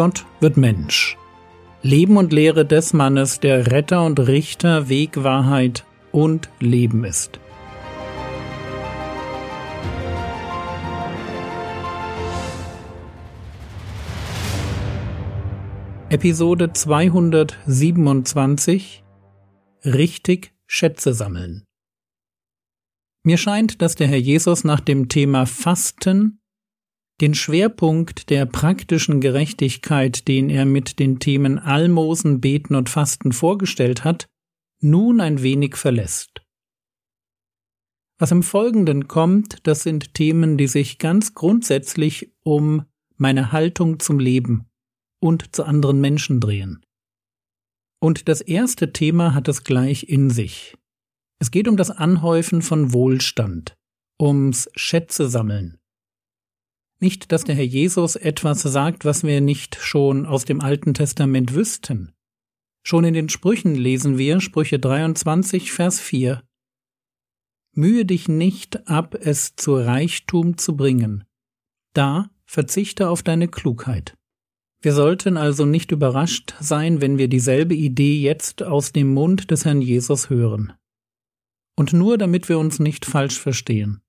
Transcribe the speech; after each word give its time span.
Gott 0.00 0.24
wird 0.40 0.56
Mensch. 0.56 1.18
Leben 1.82 2.16
und 2.16 2.32
Lehre 2.32 2.64
des 2.64 2.94
Mannes, 2.94 3.38
der 3.38 3.70
Retter 3.70 4.06
und 4.06 4.18
Richter, 4.18 4.88
Weg, 4.88 5.22
Wahrheit 5.24 5.84
und 6.10 6.48
Leben 6.58 7.04
ist. 7.04 7.38
Episode 16.08 16.72
227 16.72 19.04
Richtig 19.84 20.54
Schätze 20.66 21.12
sammeln. 21.12 21.64
Mir 23.22 23.36
scheint, 23.36 23.82
dass 23.82 23.96
der 23.96 24.06
Herr 24.06 24.16
Jesus 24.16 24.64
nach 24.64 24.80
dem 24.80 25.10
Thema 25.10 25.44
Fasten 25.44 26.39
den 27.20 27.34
Schwerpunkt 27.34 28.30
der 28.30 28.46
praktischen 28.46 29.20
Gerechtigkeit, 29.20 30.26
den 30.26 30.48
er 30.48 30.64
mit 30.64 30.98
den 30.98 31.18
Themen 31.18 31.58
Almosen, 31.58 32.40
Beten 32.40 32.74
und 32.74 32.88
Fasten 32.88 33.32
vorgestellt 33.32 34.04
hat, 34.04 34.26
nun 34.80 35.20
ein 35.20 35.42
wenig 35.42 35.76
verlässt. 35.76 36.42
Was 38.18 38.32
im 38.32 38.42
Folgenden 38.42 39.08
kommt, 39.08 39.66
das 39.66 39.82
sind 39.82 40.14
Themen, 40.14 40.58
die 40.58 40.66
sich 40.66 40.98
ganz 40.98 41.34
grundsätzlich 41.34 42.32
um 42.42 42.84
meine 43.16 43.52
Haltung 43.52 43.98
zum 43.98 44.18
Leben 44.18 44.66
und 45.20 45.54
zu 45.54 45.64
anderen 45.64 46.00
Menschen 46.00 46.40
drehen. 46.40 46.84
Und 47.98 48.28
das 48.28 48.40
erste 48.40 48.92
Thema 48.92 49.34
hat 49.34 49.48
es 49.48 49.64
gleich 49.64 50.04
in 50.08 50.30
sich. 50.30 50.76
Es 51.38 51.50
geht 51.50 51.68
um 51.68 51.76
das 51.76 51.90
Anhäufen 51.90 52.62
von 52.62 52.92
Wohlstand, 52.92 53.76
ums 54.20 54.70
Schätze 54.74 55.28
sammeln. 55.28 55.79
Nicht, 57.00 57.32
dass 57.32 57.44
der 57.44 57.54
Herr 57.54 57.64
Jesus 57.64 58.14
etwas 58.14 58.60
sagt, 58.60 59.06
was 59.06 59.24
wir 59.24 59.40
nicht 59.40 59.76
schon 59.76 60.26
aus 60.26 60.44
dem 60.44 60.60
Alten 60.60 60.92
Testament 60.92 61.54
wüssten. 61.54 62.12
Schon 62.82 63.04
in 63.04 63.14
den 63.14 63.30
Sprüchen 63.30 63.74
lesen 63.74 64.18
wir 64.18 64.40
Sprüche 64.40 64.78
23, 64.78 65.72
Vers 65.72 65.98
4. 65.98 66.42
Mühe 67.72 68.04
dich 68.04 68.28
nicht 68.28 68.86
ab, 68.88 69.14
es 69.14 69.56
zu 69.56 69.76
Reichtum 69.76 70.58
zu 70.58 70.76
bringen. 70.76 71.24
Da 71.94 72.30
verzichte 72.44 73.08
auf 73.08 73.22
deine 73.22 73.48
Klugheit. 73.48 74.16
Wir 74.82 74.92
sollten 74.92 75.36
also 75.36 75.66
nicht 75.66 75.92
überrascht 75.92 76.54
sein, 76.60 77.00
wenn 77.00 77.16
wir 77.16 77.28
dieselbe 77.28 77.74
Idee 77.74 78.20
jetzt 78.20 78.62
aus 78.62 78.92
dem 78.92 79.12
Mund 79.12 79.50
des 79.50 79.64
Herrn 79.64 79.82
Jesus 79.82 80.30
hören. 80.30 80.72
Und 81.76 81.92
nur 81.92 82.18
damit 82.18 82.48
wir 82.48 82.58
uns 82.58 82.78
nicht 82.78 83.06
falsch 83.06 83.38
verstehen. 83.38 84.02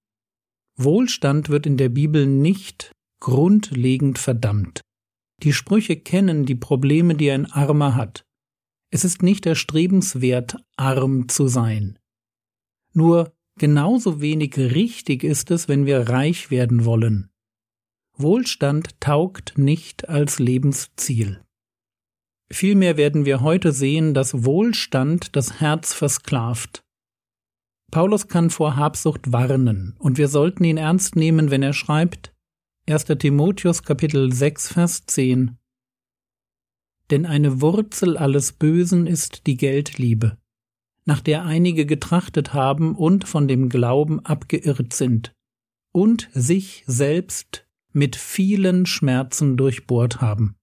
Wohlstand 0.84 1.50
wird 1.50 1.66
in 1.66 1.78
der 1.78 1.90
Bibel 1.90 2.26
nicht 2.26 2.92
grundlegend 3.20 4.20
verdammt. 4.20 4.82
Die 5.44 5.54
Sprüche 5.54 5.96
kennen 5.98 6.46
die 6.46 6.56
Probleme, 6.56 7.16
die 7.16 7.32
ein 7.32 7.46
Armer 7.46 7.96
hat. 7.96 8.24
Es 8.92 9.06
ist 9.06 9.24
nicht 9.24 9.46
erstrebenswert, 9.46 10.58
arm 10.78 11.30
zu 11.30 11.48
sein. 11.48 11.98
Nur 12.94 13.34
genauso 13.58 14.22
wenig 14.22 14.58
richtig 14.58 15.24
ist 15.24 15.50
es, 15.52 15.68
wenn 15.68 15.86
wir 15.86 16.10
reich 16.10 16.52
werden 16.52 16.86
wollen. 16.86 17.30
Wohlstand 18.18 19.00
taugt 19.00 19.58
nicht 19.58 20.10
als 20.10 20.40
Lebensziel. 20.40 21.42
Vielmehr 22.52 22.98
werden 22.98 23.26
wir 23.26 23.42
heute 23.42 23.72
sehen, 23.72 24.14
dass 24.14 24.44
Wohlstand 24.44 25.36
das 25.36 25.62
Herz 25.62 25.94
versklavt. 25.94 26.84
Paulus 27.92 28.30
kann 28.30 28.50
vor 28.50 28.78
Habsucht 28.78 29.34
warnen, 29.34 29.96
und 30.00 30.18
wir 30.18 30.30
sollten 30.30 30.64
ihn 30.64 30.78
ernst 30.78 31.18
nehmen, 31.18 31.52
wenn 31.52 31.62
er 31.62 31.74
schreibt 31.74 32.34
1. 32.88 33.04
Timotheus 33.20 33.84
Kapitel 33.84 34.32
6 34.32 34.72
Vers 34.72 35.06
10 35.08 35.58
Denn 37.10 37.26
eine 37.26 37.60
Wurzel 37.60 38.18
alles 38.18 38.54
Bösen 38.54 39.08
ist 39.08 39.46
die 39.46 39.58
Geldliebe, 39.58 40.38
nach 41.04 41.20
der 41.20 41.44
einige 41.44 41.86
getrachtet 41.86 42.54
haben 42.54 42.96
und 42.96 43.28
von 43.28 43.50
dem 43.50 43.68
Glauben 43.68 44.26
abgeirrt 44.26 44.94
sind 44.94 45.34
und 45.92 46.30
sich 46.32 46.86
selbst 46.88 47.68
mit 47.92 48.16
vielen 48.16 48.86
Schmerzen 48.86 49.58
durchbohrt 49.58 50.22
haben. 50.22 50.56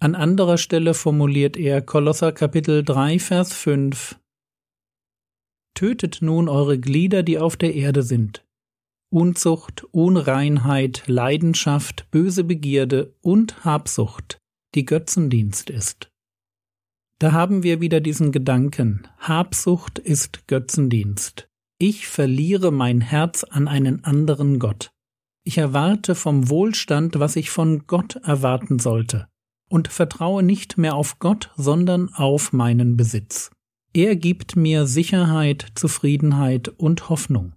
An 0.00 0.16
anderer 0.16 0.58
Stelle 0.58 0.94
formuliert 0.94 1.56
er 1.56 1.82
Kolosser 1.82 2.32
Kapitel 2.32 2.82
3 2.82 3.20
Vers 3.20 3.52
5 3.52 4.18
Tötet 5.74 6.18
nun 6.20 6.48
eure 6.48 6.78
Glieder, 6.78 7.22
die 7.22 7.38
auf 7.38 7.56
der 7.56 7.74
Erde 7.74 8.02
sind. 8.02 8.44
Unzucht, 9.10 9.84
Unreinheit, 9.90 11.04
Leidenschaft, 11.06 12.10
böse 12.10 12.44
Begierde 12.44 13.14
und 13.20 13.64
Habsucht, 13.64 14.38
die 14.74 14.86
Götzendienst 14.86 15.70
ist. 15.70 16.10
Da 17.18 17.32
haben 17.32 17.62
wir 17.62 17.80
wieder 17.80 18.00
diesen 18.00 18.32
Gedanken, 18.32 19.06
Habsucht 19.18 19.98
ist 19.98 20.48
Götzendienst. 20.48 21.48
Ich 21.78 22.08
verliere 22.08 22.72
mein 22.72 23.00
Herz 23.00 23.44
an 23.44 23.68
einen 23.68 24.02
anderen 24.02 24.58
Gott. 24.58 24.92
Ich 25.44 25.58
erwarte 25.58 26.14
vom 26.14 26.48
Wohlstand, 26.48 27.18
was 27.18 27.36
ich 27.36 27.50
von 27.50 27.86
Gott 27.86 28.16
erwarten 28.16 28.78
sollte, 28.78 29.28
und 29.68 29.88
vertraue 29.88 30.42
nicht 30.42 30.78
mehr 30.78 30.94
auf 30.94 31.18
Gott, 31.18 31.50
sondern 31.56 32.12
auf 32.14 32.52
meinen 32.52 32.96
Besitz. 32.96 33.50
Er 33.94 34.16
gibt 34.16 34.56
mir 34.56 34.86
Sicherheit, 34.86 35.66
Zufriedenheit 35.74 36.68
und 36.68 37.10
Hoffnung. 37.10 37.52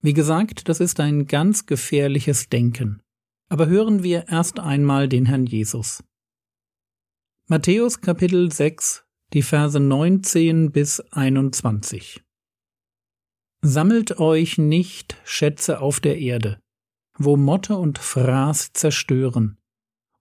Wie 0.00 0.14
gesagt, 0.14 0.70
das 0.70 0.80
ist 0.80 0.98
ein 0.98 1.26
ganz 1.26 1.66
gefährliches 1.66 2.48
Denken. 2.48 3.02
Aber 3.50 3.66
hören 3.66 4.02
wir 4.02 4.28
erst 4.28 4.60
einmal 4.60 5.10
den 5.10 5.26
Herrn 5.26 5.44
Jesus. 5.44 6.02
Matthäus 7.48 8.00
Kapitel 8.00 8.50
6, 8.50 9.04
die 9.34 9.42
Verse 9.42 9.78
19 9.78 10.72
bis 10.72 11.00
21. 11.00 12.22
Sammelt 13.60 14.18
euch 14.18 14.56
nicht 14.56 15.18
Schätze 15.24 15.80
auf 15.80 16.00
der 16.00 16.18
Erde, 16.18 16.60
wo 17.18 17.36
Motte 17.36 17.76
und 17.76 17.98
Fraß 17.98 18.72
zerstören 18.72 19.58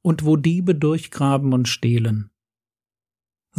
und 0.02 0.26
wo 0.26 0.36
Diebe 0.36 0.76
durchgraben 0.76 1.54
und 1.54 1.70
stehlen 1.70 2.32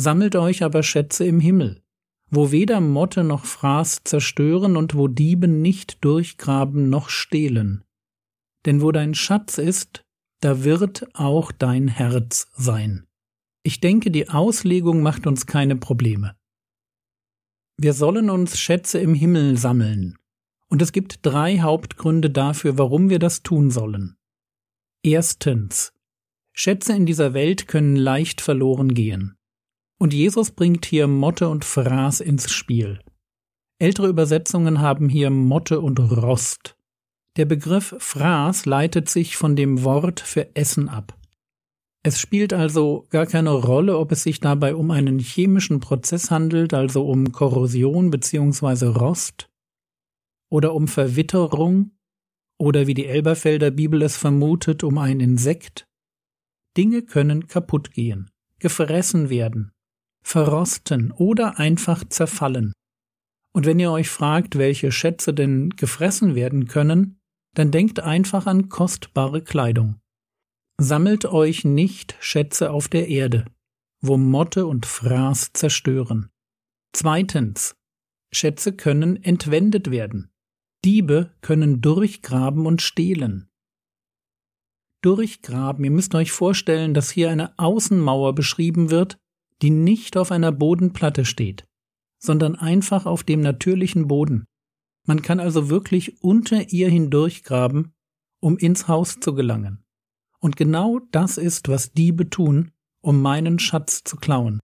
Sammelt 0.00 0.36
euch 0.36 0.62
aber 0.62 0.84
Schätze 0.84 1.26
im 1.26 1.40
Himmel, 1.40 1.82
wo 2.30 2.52
weder 2.52 2.80
Motte 2.80 3.24
noch 3.24 3.44
Fraß 3.44 4.02
zerstören 4.04 4.76
und 4.76 4.94
wo 4.94 5.08
Dieben 5.08 5.60
nicht 5.60 6.04
durchgraben 6.04 6.88
noch 6.88 7.08
stehlen. 7.08 7.82
Denn 8.64 8.80
wo 8.80 8.92
dein 8.92 9.14
Schatz 9.14 9.58
ist, 9.58 10.04
da 10.38 10.62
wird 10.62 11.08
auch 11.14 11.50
dein 11.50 11.88
Herz 11.88 12.48
sein. 12.54 13.08
Ich 13.64 13.80
denke, 13.80 14.12
die 14.12 14.28
Auslegung 14.28 15.02
macht 15.02 15.26
uns 15.26 15.46
keine 15.46 15.74
Probleme. 15.74 16.36
Wir 17.76 17.92
sollen 17.92 18.30
uns 18.30 18.56
Schätze 18.56 19.00
im 19.00 19.14
Himmel 19.14 19.58
sammeln. 19.58 20.16
Und 20.68 20.80
es 20.80 20.92
gibt 20.92 21.26
drei 21.26 21.58
Hauptgründe 21.58 22.30
dafür, 22.30 22.78
warum 22.78 23.10
wir 23.10 23.18
das 23.18 23.42
tun 23.42 23.72
sollen. 23.72 24.16
Erstens. 25.02 25.92
Schätze 26.52 26.92
in 26.94 27.04
dieser 27.04 27.34
Welt 27.34 27.66
können 27.66 27.96
leicht 27.96 28.40
verloren 28.40 28.94
gehen. 28.94 29.37
Und 29.98 30.14
Jesus 30.14 30.52
bringt 30.52 30.86
hier 30.86 31.08
Motte 31.08 31.48
und 31.48 31.64
Fraß 31.64 32.20
ins 32.20 32.50
Spiel. 32.52 33.00
Ältere 33.80 34.08
Übersetzungen 34.08 34.80
haben 34.80 35.08
hier 35.08 35.30
Motte 35.30 35.80
und 35.80 35.98
Rost. 35.98 36.76
Der 37.36 37.44
Begriff 37.44 37.94
Fraß 37.98 38.66
leitet 38.66 39.08
sich 39.08 39.36
von 39.36 39.54
dem 39.54 39.84
Wort 39.84 40.20
für 40.20 40.56
Essen 40.56 40.88
ab. 40.88 41.18
Es 42.04 42.20
spielt 42.20 42.52
also 42.52 43.06
gar 43.10 43.26
keine 43.26 43.50
Rolle, 43.50 43.98
ob 43.98 44.12
es 44.12 44.22
sich 44.22 44.40
dabei 44.40 44.74
um 44.74 44.90
einen 44.90 45.18
chemischen 45.18 45.80
Prozess 45.80 46.30
handelt, 46.30 46.74
also 46.74 47.06
um 47.08 47.32
Korrosion 47.32 48.10
bzw. 48.10 48.86
Rost, 48.86 49.48
oder 50.50 50.74
um 50.74 50.88
Verwitterung, 50.88 51.92
oder 52.58 52.86
wie 52.86 52.94
die 52.94 53.06
Elberfelder 53.06 53.70
Bibel 53.70 54.02
es 54.02 54.16
vermutet, 54.16 54.82
um 54.84 54.98
ein 54.98 55.20
Insekt. 55.20 55.86
Dinge 56.76 57.02
können 57.02 57.46
kaputt 57.46 57.92
gehen, 57.92 58.30
gefressen 58.58 59.28
werden, 59.30 59.72
verrosten 60.22 61.12
oder 61.12 61.58
einfach 61.58 62.04
zerfallen. 62.08 62.72
Und 63.54 63.66
wenn 63.66 63.80
ihr 63.80 63.90
euch 63.90 64.08
fragt, 64.08 64.58
welche 64.58 64.92
Schätze 64.92 65.34
denn 65.34 65.70
gefressen 65.70 66.34
werden 66.34 66.68
können, 66.68 67.18
dann 67.54 67.70
denkt 67.70 68.00
einfach 68.00 68.46
an 68.46 68.68
kostbare 68.68 69.42
Kleidung. 69.42 70.00
Sammelt 70.80 71.24
euch 71.26 71.64
nicht 71.64 72.16
Schätze 72.20 72.70
auf 72.70 72.88
der 72.88 73.08
Erde, 73.08 73.46
wo 74.00 74.16
Motte 74.16 74.66
und 74.66 74.86
Fraß 74.86 75.52
zerstören. 75.54 76.30
Zweitens, 76.92 77.74
Schätze 78.32 78.72
können 78.72 79.22
entwendet 79.22 79.90
werden. 79.90 80.30
Diebe 80.84 81.34
können 81.40 81.80
durchgraben 81.80 82.66
und 82.66 82.82
stehlen. 82.82 83.48
Durchgraben, 85.02 85.84
ihr 85.84 85.90
müsst 85.90 86.14
euch 86.14 86.30
vorstellen, 86.32 86.94
dass 86.94 87.10
hier 87.10 87.30
eine 87.30 87.58
Außenmauer 87.58 88.34
beschrieben 88.34 88.90
wird, 88.90 89.18
die 89.62 89.70
nicht 89.70 90.16
auf 90.16 90.30
einer 90.30 90.52
Bodenplatte 90.52 91.24
steht, 91.24 91.64
sondern 92.18 92.56
einfach 92.56 93.06
auf 93.06 93.24
dem 93.24 93.40
natürlichen 93.40 94.08
Boden. 94.08 94.44
Man 95.06 95.22
kann 95.22 95.40
also 95.40 95.70
wirklich 95.70 96.22
unter 96.22 96.70
ihr 96.70 96.88
hindurchgraben, 96.88 97.94
um 98.40 98.58
ins 98.58 98.88
Haus 98.88 99.20
zu 99.20 99.34
gelangen. 99.34 99.84
Und 100.40 100.56
genau 100.56 101.00
das 101.10 101.38
ist, 101.38 101.68
was 101.68 101.92
Diebe 101.92 102.30
tun, 102.30 102.72
um 103.00 103.20
meinen 103.20 103.58
Schatz 103.58 104.04
zu 104.04 104.16
klauen. 104.16 104.60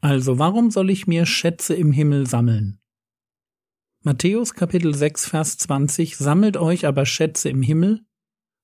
Also 0.00 0.38
warum 0.38 0.70
soll 0.70 0.90
ich 0.90 1.06
mir 1.06 1.24
Schätze 1.24 1.74
im 1.74 1.92
Himmel 1.92 2.26
sammeln? 2.26 2.80
Matthäus 4.02 4.54
Kapitel 4.54 4.94
6 4.94 5.26
Vers 5.26 5.56
20 5.58 6.16
Sammelt 6.16 6.56
euch 6.56 6.86
aber 6.86 7.06
Schätze 7.06 7.48
im 7.48 7.62
Himmel, 7.62 8.04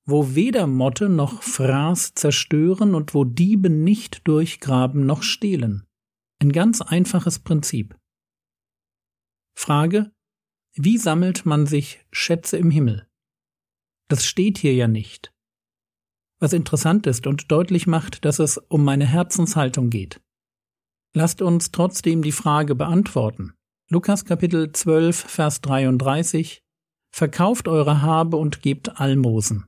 wo 0.05 0.35
weder 0.35 0.67
Motte 0.67 1.09
noch 1.09 1.43
Fraß 1.43 2.13
zerstören 2.13 2.93
und 2.95 3.13
wo 3.13 3.23
Diebe 3.23 3.69
nicht 3.69 4.27
durchgraben 4.27 5.05
noch 5.05 5.23
stehlen. 5.23 5.85
Ein 6.39 6.51
ganz 6.51 6.81
einfaches 6.81 7.39
Prinzip. 7.39 7.97
Frage, 9.55 10.11
wie 10.75 10.97
sammelt 10.97 11.45
man 11.45 11.67
sich 11.67 12.05
Schätze 12.11 12.57
im 12.57 12.71
Himmel? 12.71 13.07
Das 14.09 14.25
steht 14.25 14.57
hier 14.57 14.73
ja 14.73 14.87
nicht. 14.87 15.33
Was 16.39 16.51
interessant 16.51 17.07
ist 17.07 17.25
und 17.25 17.51
deutlich 17.51 17.87
macht, 17.87 18.25
dass 18.25 18.39
es 18.39 18.57
um 18.57 18.83
meine 18.83 19.05
Herzenshaltung 19.05 19.89
geht. 19.89 20.19
Lasst 21.15 21.41
uns 21.41 21.71
trotzdem 21.71 22.21
die 22.21 22.31
Frage 22.31 22.75
beantworten. 22.75 23.53
Lukas 23.89 24.25
Kapitel 24.25 24.71
12, 24.71 25.15
Vers 25.15 25.61
33 25.61 26.63
Verkauft 27.15 27.67
eure 27.67 28.01
Habe 28.01 28.37
und 28.37 28.63
gebt 28.63 28.99
Almosen. 28.99 29.67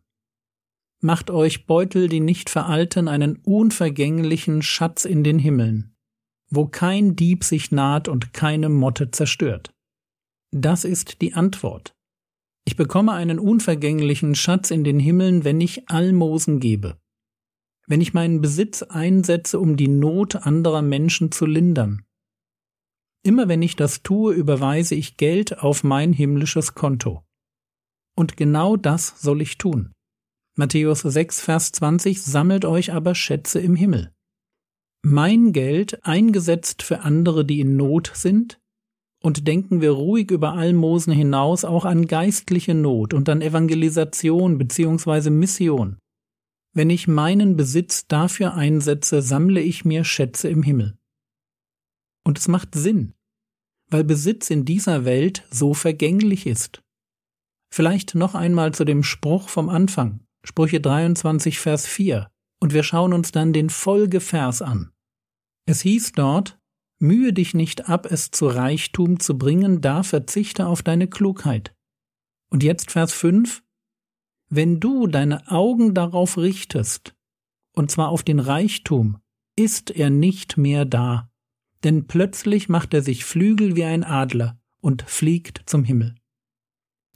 Macht 1.06 1.30
euch 1.30 1.68
Beutel, 1.68 2.10
die 2.10 2.20
nicht 2.20 2.50
veralten, 2.50 3.08
einen 3.08 3.36
unvergänglichen 3.36 4.64
Schatz 4.64 5.06
in 5.06 5.24
den 5.24 5.38
Himmeln, 5.38 5.96
wo 6.50 6.66
kein 6.66 7.16
Dieb 7.16 7.44
sich 7.44 7.72
naht 7.72 8.08
und 8.08 8.34
keine 8.34 8.70
Motte 8.70 9.12
zerstört. 9.12 9.72
Das 10.50 10.84
ist 10.84 11.22
die 11.22 11.36
Antwort. 11.36 11.94
Ich 12.66 12.76
bekomme 12.76 13.12
einen 13.12 13.38
unvergänglichen 13.38 14.34
Schatz 14.34 14.72
in 14.72 14.84
den 14.84 15.00
Himmeln, 15.00 15.44
wenn 15.44 15.62
ich 15.62 15.88
Almosen 15.92 16.60
gebe. 16.60 16.98
Wenn 17.86 18.02
ich 18.02 18.16
meinen 18.16 18.42
Besitz 18.42 18.82
einsetze, 18.82 19.60
um 19.60 19.78
die 19.78 19.90
Not 19.90 20.38
anderer 20.38 20.82
Menschen 20.82 21.32
zu 21.32 21.46
lindern. 21.46 22.04
Immer 23.22 23.48
wenn 23.48 23.62
ich 23.62 23.76
das 23.76 24.02
tue, 24.02 24.34
überweise 24.34 24.96
ich 24.96 25.18
Geld 25.18 25.60
auf 25.60 25.84
mein 25.84 26.14
himmlisches 26.14 26.74
Konto. 26.74 27.24
Und 28.16 28.38
genau 28.38 28.76
das 28.76 29.22
soll 29.22 29.44
ich 29.44 29.60
tun. 29.60 29.95
Matthäus 30.58 31.02
6, 31.02 31.42
Vers 31.42 31.74
20 31.74 32.22
Sammelt 32.22 32.64
euch 32.64 32.94
aber 32.94 33.14
Schätze 33.14 33.60
im 33.60 33.76
Himmel. 33.76 34.14
Mein 35.04 35.52
Geld, 35.52 36.06
eingesetzt 36.06 36.82
für 36.82 37.02
andere, 37.02 37.44
die 37.44 37.60
in 37.60 37.76
Not 37.76 38.12
sind, 38.16 38.58
und 39.22 39.48
denken 39.48 39.82
wir 39.82 39.92
ruhig 39.92 40.32
über 40.32 40.54
Almosen 40.54 41.12
hinaus 41.12 41.66
auch 41.66 41.84
an 41.84 42.08
geistliche 42.08 42.74
Not 42.74 43.14
und 43.14 43.28
an 43.28 43.42
Evangelisation 43.42 44.58
bzw. 44.58 45.30
Mission. 45.30 45.98
Wenn 46.74 46.90
ich 46.90 47.10
meinen 47.10 47.58
Besitz 47.58 48.08
dafür 48.08 48.54
einsetze, 48.54 49.22
sammle 49.22 49.62
ich 49.62 49.84
mir 49.84 50.06
Schätze 50.06 50.48
im 50.48 50.64
Himmel. 50.64 50.98
Und 52.24 52.38
es 52.38 52.48
macht 52.48 52.76
Sinn, 52.76 53.14
weil 53.90 54.06
Besitz 54.06 54.50
in 54.50 54.64
dieser 54.64 55.04
Welt 55.04 55.46
so 55.52 55.74
vergänglich 55.74 56.48
ist. 56.48 56.82
Vielleicht 57.74 58.16
noch 58.16 58.36
einmal 58.36 58.74
zu 58.74 58.86
dem 58.86 59.04
Spruch 59.04 59.50
vom 59.50 59.68
Anfang. 59.68 60.25
Sprüche 60.48 60.80
23, 60.80 61.60
Vers 61.60 61.88
4. 61.88 62.30
Und 62.62 62.74
wir 62.74 62.84
schauen 62.84 63.14
uns 63.14 63.32
dann 63.32 63.52
den 63.52 63.70
Folgevers 63.70 64.62
an. 64.62 64.92
Es 65.66 65.82
hieß 65.82 66.12
dort, 66.14 66.58
Mühe 67.00 67.34
dich 67.34 67.54
nicht 67.54 67.90
ab, 67.90 68.06
es 68.10 68.32
zu 68.32 68.48
Reichtum 68.48 69.20
zu 69.20 69.38
bringen, 69.38 69.82
da 69.82 70.04
verzichte 70.04 70.66
auf 70.68 70.82
deine 70.82 71.08
Klugheit. 71.08 71.76
Und 72.50 72.64
jetzt 72.64 72.92
Vers 72.92 73.12
5. 73.12 73.64
Wenn 74.50 74.80
du 74.80 75.08
deine 75.08 75.52
Augen 75.52 75.94
darauf 75.94 76.38
richtest, 76.38 77.14
und 77.74 77.92
zwar 77.92 78.10
auf 78.10 78.24
den 78.24 78.40
Reichtum, 78.40 79.18
ist 79.58 79.92
er 79.92 80.10
nicht 80.10 80.58
mehr 80.58 80.86
da, 80.86 81.30
denn 81.84 82.08
plötzlich 82.08 82.70
macht 82.70 82.94
er 82.94 83.02
sich 83.02 83.26
Flügel 83.26 83.76
wie 83.76 83.84
ein 83.84 84.04
Adler 84.04 84.58
und 84.80 85.02
fliegt 85.02 85.64
zum 85.66 85.84
Himmel. 85.84 86.16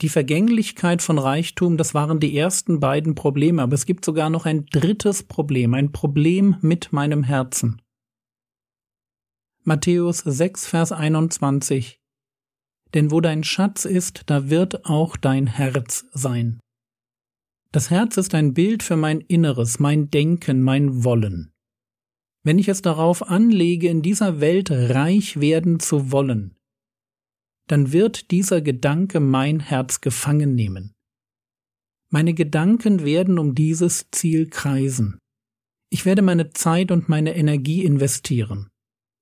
Die 0.02 0.08
Vergänglichkeit 0.08 1.02
von 1.02 1.18
Reichtum, 1.18 1.76
das 1.76 1.92
waren 1.92 2.20
die 2.20 2.36
ersten 2.36 2.80
beiden 2.80 3.14
Probleme, 3.14 3.60
aber 3.60 3.74
es 3.74 3.84
gibt 3.84 4.04
sogar 4.04 4.30
noch 4.30 4.46
ein 4.46 4.64
drittes 4.66 5.22
Problem, 5.22 5.74
ein 5.74 5.92
Problem 5.92 6.56
mit 6.62 6.92
meinem 6.92 7.22
Herzen. 7.22 7.82
Matthäus 9.62 10.18
6, 10.18 10.66
Vers 10.66 10.92
21 10.92 12.00
Denn 12.94 13.10
wo 13.10 13.20
dein 13.20 13.44
Schatz 13.44 13.84
ist, 13.84 14.22
da 14.26 14.48
wird 14.48 14.86
auch 14.86 15.18
dein 15.18 15.46
Herz 15.46 16.06
sein. 16.12 16.60
Das 17.70 17.90
Herz 17.90 18.16
ist 18.16 18.34
ein 18.34 18.54
Bild 18.54 18.82
für 18.82 18.96
mein 18.96 19.20
Inneres, 19.20 19.80
mein 19.80 20.10
Denken, 20.10 20.62
mein 20.62 21.04
Wollen. 21.04 21.52
Wenn 22.42 22.58
ich 22.58 22.68
es 22.68 22.80
darauf 22.80 23.28
anlege, 23.28 23.88
in 23.88 24.00
dieser 24.00 24.40
Welt 24.40 24.70
reich 24.70 25.40
werden 25.40 25.78
zu 25.78 26.10
wollen, 26.10 26.56
dann 27.70 27.92
wird 27.92 28.32
dieser 28.32 28.60
Gedanke 28.60 29.20
mein 29.20 29.60
Herz 29.60 30.00
gefangen 30.00 30.54
nehmen. 30.54 30.92
Meine 32.10 32.34
Gedanken 32.34 33.04
werden 33.04 33.38
um 33.38 33.54
dieses 33.54 34.10
Ziel 34.10 34.48
kreisen. 34.48 35.18
Ich 35.88 36.04
werde 36.04 36.22
meine 36.22 36.50
Zeit 36.50 36.90
und 36.90 37.08
meine 37.08 37.36
Energie 37.36 37.84
investieren. 37.84 38.68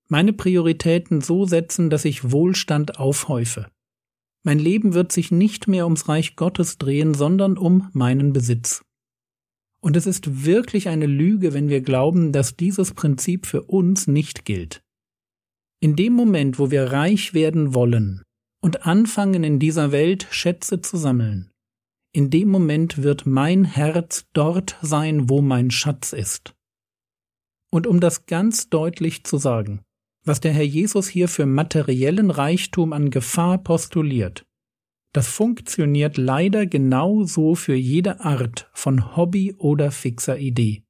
Meine 0.09 0.33
Prioritäten 0.33 1.21
so 1.21 1.45
setzen, 1.45 1.91
dass 1.91 2.07
ich 2.07 2.31
Wohlstand 2.31 2.99
aufhäufe. 2.99 3.71
Mein 4.43 4.59
Leben 4.59 4.95
wird 4.95 5.13
sich 5.13 5.31
nicht 5.31 5.69
mehr 5.69 5.85
ums 5.85 6.09
Reich 6.09 6.35
Gottes 6.35 6.79
drehen, 6.79 7.13
sondern 7.13 7.59
um 7.59 7.91
meinen 7.93 8.33
Besitz. 8.33 8.83
Und 9.81 9.97
es 9.97 10.07
ist 10.07 10.47
wirklich 10.47 10.89
eine 10.89 11.07
Lüge, 11.07 11.53
wenn 11.53 11.69
wir 11.69 11.83
glauben, 11.83 12.33
dass 12.33 12.57
dieses 12.57 12.95
Prinzip 12.95 13.45
für 13.45 13.65
uns 13.65 14.07
nicht 14.07 14.47
gilt. 14.47 14.81
In 15.81 15.97
dem 15.97 16.15
Moment, 16.15 16.59
wo 16.59 16.71
wir 16.71 16.85
reich 16.85 17.35
werden 17.35 17.75
wollen, 17.75 18.23
und 18.61 18.87
anfangen 18.87 19.45
in 19.45 19.59
dieser 19.59 19.93
Welt 19.93 20.27
Schätze 20.31 20.81
zu 20.81 20.97
sammeln. 20.97 21.51
In 22.13 22.31
dem 22.31 22.49
Moment 22.49 23.03
wird 23.03 23.27
mein 23.27 23.65
Herz 23.65 24.27
dort 24.33 24.77
sein, 24.83 25.29
wo 25.29 25.43
mein 25.43 25.71
Schatz 25.71 26.13
ist. 26.13 26.55
Und 27.71 27.87
um 27.87 28.01
das 28.01 28.27
ganz 28.27 28.71
deutlich 28.71 29.25
zu 29.25 29.37
sagen, 29.37 29.83
was 30.25 30.41
der 30.41 30.53
Herr 30.53 30.65
Jesus 30.65 31.09
hier 31.09 31.29
für 31.29 31.47
materiellen 31.47 32.31
Reichtum 32.31 32.93
an 32.93 33.11
Gefahr 33.11 33.59
postuliert, 33.59 34.47
das 35.13 35.29
funktioniert 35.29 36.17
leider 36.17 36.67
genauso 36.67 37.55
für 37.55 37.75
jede 37.75 38.21
Art 38.21 38.71
von 38.73 39.17
Hobby 39.17 39.55
oder 39.55 39.91
fixer 39.91 40.39
Idee. 40.39 40.83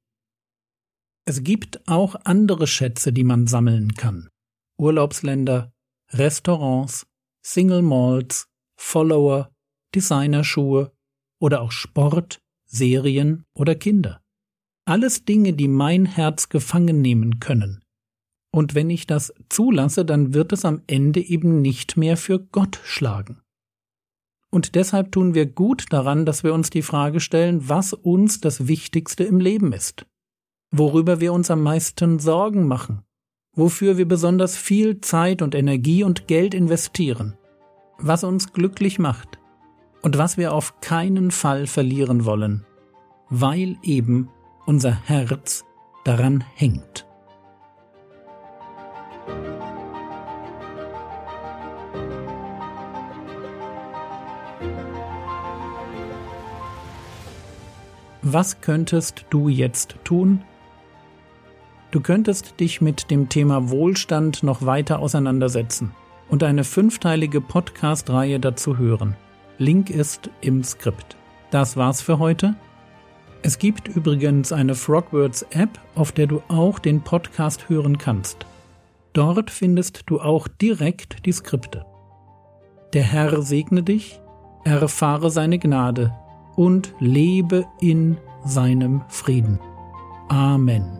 Es 1.25 1.43
gibt 1.43 1.87
auch 1.87 2.15
andere 2.25 2.67
Schätze, 2.67 3.13
die 3.13 3.23
man 3.23 3.47
sammeln 3.47 3.93
kann. 3.93 4.29
Urlaubsländer, 4.77 5.71
Restaurants, 6.11 7.05
Single 7.41 7.81
Malls, 7.81 8.47
Follower, 8.77 9.51
Designerschuhe 9.95 10.91
oder 11.39 11.61
auch 11.61 11.71
Sport, 11.71 12.41
Serien 12.65 13.45
oder 13.53 13.75
Kinder. 13.75 14.21
Alles 14.85 15.25
Dinge, 15.25 15.53
die 15.53 15.67
mein 15.67 16.05
Herz 16.05 16.49
gefangen 16.49 17.01
nehmen 17.01 17.39
können. 17.39 17.83
Und 18.51 18.73
wenn 18.73 18.89
ich 18.89 19.05
das 19.05 19.33
zulasse, 19.49 20.05
dann 20.05 20.33
wird 20.33 20.53
es 20.53 20.65
am 20.65 20.81
Ende 20.87 21.21
eben 21.21 21.61
nicht 21.61 21.97
mehr 21.97 22.17
für 22.17 22.39
Gott 22.39 22.79
schlagen. 22.83 23.41
Und 24.51 24.73
deshalb 24.73 25.11
tun 25.11 25.35
wir 25.35 25.45
gut 25.45 25.85
daran, 25.91 26.25
dass 26.25 26.43
wir 26.43 26.53
uns 26.53 26.71
die 26.71 26.81
Frage 26.81 27.19
stellen, 27.19 27.69
was 27.69 27.93
uns 27.93 28.41
das 28.41 28.67
Wichtigste 28.67 29.23
im 29.23 29.39
Leben 29.39 29.73
ist, 29.73 30.07
worüber 30.71 31.19
wir 31.19 31.33
uns 31.33 31.51
am 31.51 31.61
meisten 31.61 32.17
Sorgen 32.17 32.67
machen, 32.67 33.03
wofür 33.53 33.97
wir 33.97 34.07
besonders 34.07 34.57
viel 34.57 35.01
Zeit 35.01 35.41
und 35.41 35.55
Energie 35.55 36.03
und 36.03 36.27
Geld 36.27 36.53
investieren, 36.53 37.37
was 37.97 38.23
uns 38.23 38.53
glücklich 38.53 38.99
macht 38.99 39.39
und 40.01 40.17
was 40.17 40.37
wir 40.37 40.53
auf 40.53 40.81
keinen 40.81 41.31
Fall 41.31 41.67
verlieren 41.67 42.25
wollen, 42.25 42.65
weil 43.29 43.77
eben 43.83 44.29
unser 44.65 44.91
Herz 44.91 45.65
daran 46.05 46.43
hängt. 46.55 47.05
Was 58.21 58.61
könntest 58.61 59.25
du 59.31 59.49
jetzt 59.49 59.95
tun, 60.03 60.43
Du 61.91 62.01
könntest 62.01 62.59
dich 62.59 62.81
mit 62.81 63.09
dem 63.09 63.29
Thema 63.29 63.71
Wohlstand 63.71 64.43
noch 64.43 64.65
weiter 64.65 64.99
auseinandersetzen 64.99 65.91
und 66.29 66.43
eine 66.43 66.63
fünfteilige 66.63 67.41
Podcast-Reihe 67.41 68.39
dazu 68.39 68.77
hören. 68.77 69.15
Link 69.57 69.89
ist 69.89 70.29
im 70.41 70.63
Skript. 70.63 71.17
Das 71.49 71.77
war's 71.77 72.01
für 72.01 72.19
heute. 72.19 72.55
Es 73.41 73.57
gibt 73.57 73.87
übrigens 73.87 74.51
eine 74.51 74.75
Frogwords 74.75 75.43
App, 75.51 75.79
auf 75.95 76.11
der 76.11 76.27
du 76.27 76.43
auch 76.47 76.77
den 76.77 77.01
Podcast 77.01 77.69
hören 77.69 77.97
kannst. 77.97 78.45
Dort 79.13 79.49
findest 79.49 80.03
du 80.05 80.21
auch 80.21 80.47
direkt 80.47 81.25
die 81.25 81.31
Skripte. 81.31 81.85
Der 82.93 83.03
Herr 83.03 83.41
segne 83.41 83.81
dich, 83.81 84.19
erfahre 84.63 85.31
seine 85.31 85.57
Gnade 85.57 86.13
und 86.55 86.93
lebe 86.99 87.65
in 87.81 88.17
seinem 88.45 89.01
Frieden. 89.07 89.59
Amen. 90.27 90.98